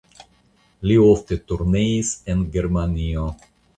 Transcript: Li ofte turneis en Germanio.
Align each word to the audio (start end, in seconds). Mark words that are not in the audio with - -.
Li 0.91 0.95
ofte 1.09 1.37
turneis 1.51 2.11
en 2.35 2.43
Germanio. 2.57 3.29